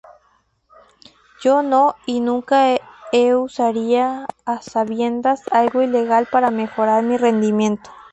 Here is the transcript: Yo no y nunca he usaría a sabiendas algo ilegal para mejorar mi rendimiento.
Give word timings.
Yo 1.43 1.61
no 1.61 1.93
y 2.07 2.21
nunca 2.21 2.65
he 3.11 3.35
usaría 3.35 4.25
a 4.45 4.59
sabiendas 4.63 5.43
algo 5.51 5.83
ilegal 5.83 6.25
para 6.31 6.49
mejorar 6.49 7.03
mi 7.03 7.17
rendimiento. 7.17 7.91